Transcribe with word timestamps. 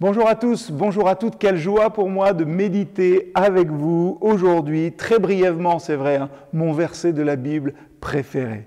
Bonjour 0.00 0.26
à 0.26 0.34
tous, 0.34 0.70
bonjour 0.70 1.08
à 1.08 1.14
toutes. 1.14 1.36
Quelle 1.36 1.58
joie 1.58 1.90
pour 1.90 2.08
moi 2.08 2.32
de 2.32 2.46
méditer 2.46 3.30
avec 3.34 3.68
vous 3.68 4.16
aujourd'hui, 4.22 4.92
très 4.92 5.18
brièvement, 5.18 5.78
c'est 5.78 5.94
vrai, 5.94 6.16
hein, 6.16 6.30
mon 6.54 6.72
verset 6.72 7.12
de 7.12 7.20
la 7.20 7.36
Bible 7.36 7.74
préféré. 8.00 8.66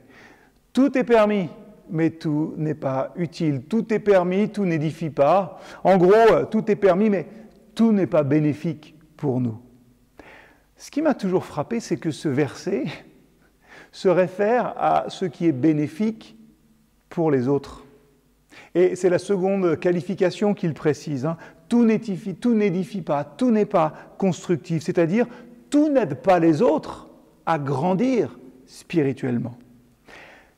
Tout 0.73 0.95
est 0.95 1.03
permis, 1.03 1.49
mais 1.89 2.11
tout 2.11 2.53
n'est 2.55 2.75
pas 2.75 3.13
utile. 3.15 3.63
Tout 3.63 3.91
est 3.91 3.97
permis, 3.97 4.49
tout 4.51 4.65
n'édifie 4.65 5.09
pas. 5.09 5.59
En 5.83 5.97
gros, 5.97 6.13
euh, 6.13 6.45
tout 6.45 6.69
est 6.69 6.75
permis, 6.75 7.09
mais 7.09 7.25
tout 7.73 7.91
n'est 7.91 8.05
pas 8.05 8.21
bénéfique 8.21 8.95
pour 9.17 9.41
nous. 9.41 9.57
Ce 10.77 10.91
qui 10.91 11.01
m'a 11.01 11.15
toujours 11.15 11.45
frappé, 11.45 11.79
c'est 11.79 11.97
que 11.97 12.11
ce 12.11 12.29
verset 12.29 12.83
se 13.91 14.07
réfère 14.07 14.75
à 14.77 15.05
ce 15.07 15.25
qui 15.25 15.47
est 15.47 15.51
bénéfique 15.51 16.37
pour 17.09 17.31
les 17.31 17.47
autres. 17.47 17.83
Et 18.75 18.95
c'est 18.95 19.09
la 19.09 19.19
seconde 19.19 19.79
qualification 19.79 20.53
qu'il 20.53 20.73
précise. 20.73 21.25
Hein. 21.25 21.37
Tout 21.69 21.85
n'édifie 21.85 23.01
pas, 23.01 23.23
tout 23.23 23.51
n'est 23.51 23.65
pas 23.65 23.93
constructif, 24.17 24.83
c'est-à-dire 24.83 25.25
tout 25.69 25.89
n'aide 25.89 26.15
pas 26.15 26.39
les 26.39 26.61
autres 26.61 27.09
à 27.45 27.57
grandir 27.57 28.37
spirituellement. 28.65 29.57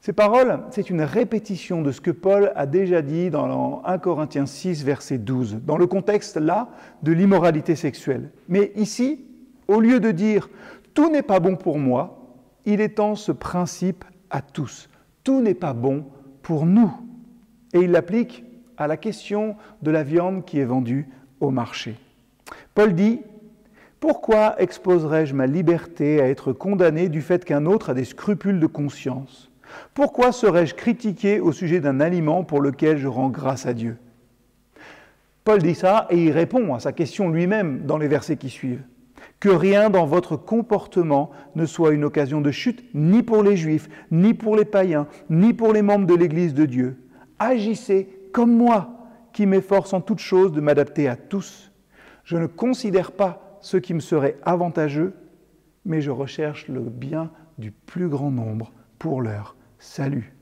Ces 0.01 0.13
paroles, 0.13 0.59
c'est 0.69 0.91
une 0.91 1.01
répétition 1.01 1.81
de 1.81 1.91
ce 1.91 1.99
que 1.99 2.11
Paul 2.11 2.51
a 2.55 2.67
déjà 2.67 3.01
dit 3.01 3.31
dans 3.31 3.81
1 3.85 3.97
Corinthiens 3.97 4.45
6, 4.45 4.83
verset 4.83 5.17
12, 5.17 5.61
dans 5.65 5.77
le 5.77 5.87
contexte 5.87 6.37
là 6.37 6.69
de 7.01 7.11
l'immoralité 7.11 7.75
sexuelle. 7.75 8.29
Mais 8.47 8.71
ici, 8.75 9.25
au 9.67 9.79
lieu 9.79 9.99
de 9.99 10.11
dire 10.11 10.47
tout 10.93 11.09
n'est 11.09 11.23
pas 11.23 11.39
bon 11.39 11.55
pour 11.55 11.79
moi, 11.79 12.21
il 12.65 12.81
étend 12.81 13.15
ce 13.15 13.31
principe 13.31 14.05
à 14.29 14.41
tous. 14.41 14.89
Tout 15.23 15.41
n'est 15.41 15.55
pas 15.55 15.73
bon 15.73 16.05
pour 16.43 16.65
nous. 16.65 16.91
Et 17.75 17.81
il 17.81 17.91
l'applique 17.91 18.45
à 18.77 18.87
la 18.87 18.95
question 18.95 19.57
de 19.81 19.91
la 19.91 20.01
viande 20.01 20.45
qui 20.45 20.59
est 20.59 20.65
vendue 20.65 21.09
au 21.41 21.51
marché. 21.51 21.95
Paul 22.73 22.95
dit, 22.95 23.19
Pourquoi 23.99 24.55
exposerais-je 24.61 25.33
ma 25.33 25.45
liberté 25.45 26.21
à 26.21 26.29
être 26.29 26.53
condamné 26.53 27.09
du 27.09 27.21
fait 27.21 27.43
qu'un 27.43 27.65
autre 27.65 27.89
a 27.89 27.93
des 27.93 28.05
scrupules 28.05 28.61
de 28.61 28.65
conscience? 28.65 29.51
Pourquoi 29.93 30.31
serais-je 30.31 30.73
critiqué 30.73 31.41
au 31.41 31.51
sujet 31.51 31.81
d'un 31.81 31.99
aliment 31.99 32.45
pour 32.45 32.61
lequel 32.61 32.97
je 32.97 33.09
rends 33.09 33.29
grâce 33.29 33.65
à 33.65 33.73
Dieu? 33.73 33.97
Paul 35.43 35.61
dit 35.61 35.75
ça 35.75 36.07
et 36.09 36.23
il 36.23 36.31
répond 36.31 36.73
à 36.73 36.79
sa 36.79 36.93
question 36.93 37.29
lui-même 37.29 37.81
dans 37.85 37.97
les 37.97 38.07
versets 38.07 38.37
qui 38.37 38.49
suivent. 38.49 38.83
Que 39.41 39.49
rien 39.49 39.89
dans 39.89 40.05
votre 40.05 40.37
comportement 40.37 41.31
ne 41.55 41.65
soit 41.65 41.91
une 41.91 42.05
occasion 42.05 42.39
de 42.39 42.51
chute, 42.51 42.85
ni 42.93 43.21
pour 43.21 43.43
les 43.43 43.57
juifs, 43.57 43.89
ni 44.11 44.33
pour 44.33 44.55
les 44.55 44.63
païens, 44.63 45.07
ni 45.29 45.53
pour 45.53 45.73
les 45.73 45.81
membres 45.81 46.07
de 46.07 46.15
l'Église 46.15 46.53
de 46.53 46.65
Dieu 46.65 46.97
agissez 47.39 48.09
comme 48.31 48.55
moi, 48.55 48.95
qui 49.33 49.45
m'efforce 49.45 49.93
en 49.93 50.01
toute 50.01 50.19
chose 50.19 50.53
de 50.53 50.61
m'adapter 50.61 51.07
à 51.07 51.15
tous. 51.15 51.71
Je 52.23 52.37
ne 52.37 52.47
considère 52.47 53.11
pas 53.11 53.59
ce 53.61 53.77
qui 53.77 53.93
me 53.93 53.99
serait 53.99 54.37
avantageux, 54.43 55.13
mais 55.85 56.01
je 56.01 56.11
recherche 56.11 56.67
le 56.67 56.81
bien 56.81 57.31
du 57.57 57.71
plus 57.71 58.07
grand 58.07 58.31
nombre 58.31 58.71
pour 58.99 59.21
leur 59.21 59.55
salut. 59.79 60.33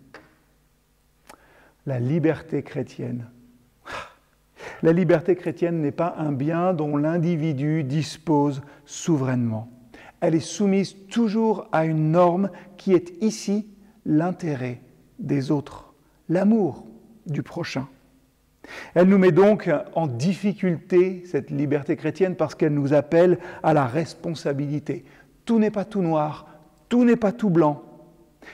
La 1.86 2.00
liberté 2.00 2.64
chrétienne. 2.64 3.28
La 4.82 4.94
liberté 4.94 5.36
chrétienne 5.36 5.82
n'est 5.82 5.92
pas 5.92 6.16
un 6.18 6.32
bien 6.32 6.74
dont 6.74 6.98
l'individu 6.98 7.84
dispose 7.84 8.62
souverainement. 8.86 9.72
Elle 10.22 10.36
est 10.36 10.40
soumise 10.40 10.96
toujours 11.10 11.68
à 11.72 11.86
une 11.86 12.12
norme 12.12 12.50
qui 12.78 12.94
est 12.94 13.22
ici 13.22 13.68
l'intérêt 14.06 14.82
des 15.20 15.52
autres 15.52 15.93
l'amour 16.30 16.86
du 17.26 17.44
prochain. 17.44 17.88
Elle 18.96 19.08
nous 19.08 19.18
met 19.18 19.32
donc 19.32 19.70
en 19.94 20.08
difficulté, 20.08 21.24
cette 21.26 21.50
liberté 21.50 21.96
chrétienne, 21.96 22.36
parce 22.36 22.56
qu'elle 22.56 22.74
nous 22.74 22.94
appelle 22.94 23.40
à 23.62 23.74
la 23.74 23.86
responsabilité. 23.86 25.04
Tout 25.46 25.60
n'est 25.60 25.72
pas 25.72 25.86
tout 25.86 26.02
noir, 26.02 26.48
tout 26.90 27.04
n'est 27.04 27.18
pas 27.18 27.32
tout 27.32 27.50
blanc. 27.50 27.84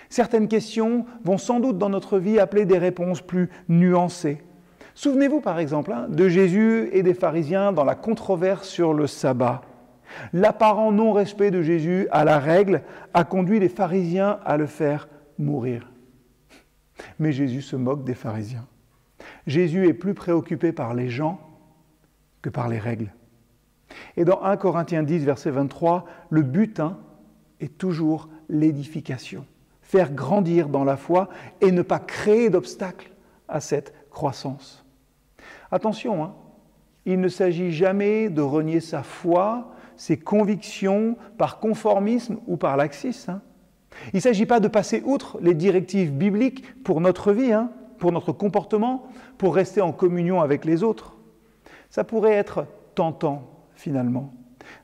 Certaines 0.10 0.48
questions 0.48 1.06
vont 1.24 1.38
sans 1.38 1.60
doute 1.60 1.78
dans 1.78 1.90
notre 1.90 2.20
vie 2.20 2.40
appeler 2.40 2.66
des 2.66 2.78
réponses 2.78 3.22
plus 3.22 3.50
nuancées. 3.70 4.42
Souvenez-vous 4.96 5.42
par 5.42 5.60
exemple 5.60 5.94
hein, 5.94 6.08
de 6.10 6.28
Jésus 6.28 6.90
et 6.92 7.04
des 7.04 7.14
pharisiens 7.14 7.72
dans 7.72 7.86
la 7.86 7.96
controverse 7.96 8.68
sur 8.68 8.94
le 8.94 9.08
sabbat. 9.08 9.62
L'apparent 10.34 10.92
non-respect 10.92 11.52
de 11.52 11.62
Jésus 11.62 12.08
à 12.12 12.26
la 12.26 12.40
règle 12.40 12.82
a 13.14 13.24
conduit 13.24 13.60
les 13.60 13.70
pharisiens 13.70 14.40
à 14.44 14.58
le 14.58 14.66
faire 14.66 15.08
mourir. 15.38 15.90
Mais 17.20 17.32
Jésus 17.32 17.62
se 17.62 17.76
moque 17.76 18.04
des 18.04 18.14
pharisiens. 18.14 18.66
Jésus 19.48 19.88
est 19.88 19.94
plus 19.94 20.14
préoccupé 20.14 20.72
par 20.72 20.94
les 20.94 21.10
gens 21.10 21.40
que 22.42 22.50
par 22.50 22.70
les 22.70 22.80
règles. 22.80 23.14
Et 24.18 24.26
dans 24.26 24.42
1 24.44 24.58
Corinthiens 24.58 25.04
10, 25.04 25.26
verset 25.26 25.52
23, 25.52 26.06
le 26.30 26.42
but 26.42 26.80
hein, 26.80 26.98
est 27.60 27.78
toujours 27.78 28.30
l'édification, 28.48 29.46
faire 29.82 30.12
grandir 30.14 30.70
dans 30.70 30.84
la 30.84 30.98
foi 30.98 31.30
et 31.62 31.72
ne 31.72 31.82
pas 31.82 32.00
créer 32.00 32.50
d'obstacles 32.50 33.12
à 33.48 33.60
cette 33.60 33.94
croissance. 34.10 34.86
Attention, 35.72 36.24
hein, 36.24 36.34
il 37.06 37.20
ne 37.20 37.30
s'agit 37.30 37.72
jamais 37.72 38.30
de 38.30 38.42
renier 38.42 38.80
sa 38.80 39.04
foi, 39.04 39.72
ses 39.96 40.18
convictions 40.18 41.18
par 41.38 41.60
conformisme 41.60 42.40
ou 42.48 42.58
par 42.58 42.78
laxisme. 42.78 43.32
Hein. 43.32 43.42
Il 44.14 44.18
ne 44.18 44.22
s'agit 44.22 44.46
pas 44.46 44.60
de 44.60 44.68
passer 44.68 45.02
outre 45.06 45.38
les 45.42 45.54
directives 45.54 46.12
bibliques 46.12 46.84
pour 46.84 47.02
notre 47.02 47.32
vie, 47.32 47.52
hein, 47.52 47.72
pour 47.98 48.12
notre 48.12 48.32
comportement, 48.32 49.08
pour 49.38 49.56
rester 49.56 49.82
en 49.82 49.92
communion 49.92 50.42
avec 50.42 50.66
les 50.66 50.84
autres. 50.84 51.16
Ça 51.90 52.04
pourrait 52.04 52.34
être 52.34 52.66
tentant, 52.96 53.44
finalement, 53.74 54.34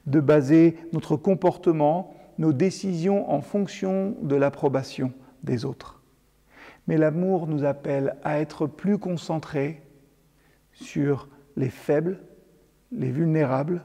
de 0.05 0.19
baser 0.19 0.77
notre 0.93 1.15
comportement, 1.15 2.15
nos 2.37 2.53
décisions 2.53 3.31
en 3.31 3.41
fonction 3.41 4.15
de 4.21 4.35
l'approbation 4.35 5.13
des 5.43 5.65
autres. 5.65 6.01
Mais 6.87 6.97
l'amour 6.97 7.47
nous 7.47 7.63
appelle 7.63 8.17
à 8.23 8.39
être 8.39 8.67
plus 8.67 8.97
concentrés 8.97 9.81
sur 10.73 11.29
les 11.55 11.69
faibles, 11.69 12.19
les 12.91 13.11
vulnérables, 13.11 13.83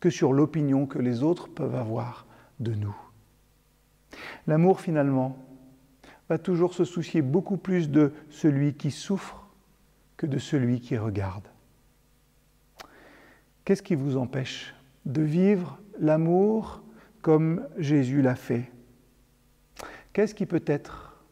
que 0.00 0.10
sur 0.10 0.32
l'opinion 0.32 0.86
que 0.86 0.98
les 0.98 1.22
autres 1.22 1.48
peuvent 1.48 1.76
avoir 1.76 2.26
de 2.58 2.74
nous. 2.74 2.96
L'amour, 4.46 4.80
finalement, 4.80 5.36
va 6.28 6.38
toujours 6.38 6.74
se 6.74 6.84
soucier 6.84 7.22
beaucoup 7.22 7.56
plus 7.56 7.90
de 7.90 8.12
celui 8.30 8.74
qui 8.74 8.90
souffre 8.90 9.46
que 10.16 10.26
de 10.26 10.38
celui 10.38 10.80
qui 10.80 10.96
regarde. 10.96 11.46
Qu'est-ce 13.64 13.82
qui 13.82 13.94
vous 13.94 14.16
empêche 14.16 14.74
de 15.04 15.22
vivre 15.22 15.78
l'amour 15.98 16.82
comme 17.20 17.66
Jésus 17.78 18.22
l'a 18.22 18.34
fait? 18.34 18.70
Qu'est-ce 20.12 20.34
qui 20.34 20.46
peut-être 20.46 21.22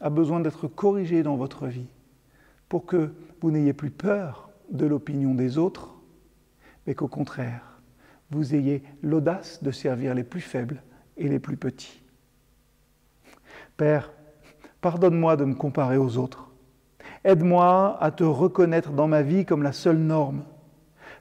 a 0.00 0.10
besoin 0.10 0.40
d'être 0.40 0.68
corrigé 0.68 1.22
dans 1.22 1.36
votre 1.36 1.66
vie 1.66 1.88
pour 2.68 2.86
que 2.86 3.12
vous 3.40 3.50
n'ayez 3.50 3.72
plus 3.72 3.90
peur 3.90 4.50
de 4.70 4.86
l'opinion 4.86 5.34
des 5.34 5.58
autres, 5.58 5.94
mais 6.86 6.94
qu'au 6.94 7.08
contraire, 7.08 7.80
vous 8.30 8.54
ayez 8.54 8.82
l'audace 9.02 9.62
de 9.62 9.70
servir 9.70 10.14
les 10.14 10.24
plus 10.24 10.40
faibles 10.40 10.82
et 11.16 11.28
les 11.28 11.38
plus 11.38 11.56
petits? 11.56 12.03
Père, 13.76 14.12
pardonne-moi 14.80 15.36
de 15.36 15.44
me 15.44 15.54
comparer 15.54 15.96
aux 15.96 16.16
autres. 16.18 16.50
Aide-moi 17.24 17.96
à 18.00 18.10
te 18.10 18.24
reconnaître 18.24 18.92
dans 18.92 19.08
ma 19.08 19.22
vie 19.22 19.44
comme 19.44 19.62
la 19.62 19.72
seule 19.72 19.98
norme. 19.98 20.44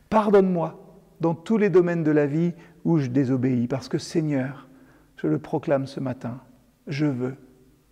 Pardonne-moi 0.10 0.80
dans 1.22 1.34
tous 1.34 1.58
les 1.58 1.70
domaines 1.70 2.04
de 2.04 2.12
la 2.12 2.26
vie 2.26 2.54
où 2.84 3.00
je 3.00 3.08
désobéis, 3.08 3.68
parce 3.68 3.88
que 3.88 3.98
Seigneur, 3.98 4.68
je 5.16 5.28
le 5.28 5.40
proclame 5.40 5.88
ce 5.88 6.00
matin, 6.00 6.42
je 6.88 7.06
veux 7.06 7.36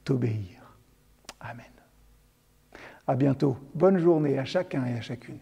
t'obéir. 0.04 0.78
Amen. 1.40 1.66
À 3.08 3.16
bientôt. 3.16 3.58
Bonne 3.74 3.98
journée 3.98 4.38
à 4.38 4.46
chacun 4.46 4.86
et 4.86 4.94
à 4.94 5.02
chacune. 5.02 5.40